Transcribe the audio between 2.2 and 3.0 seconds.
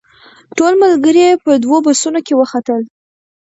کې وختل.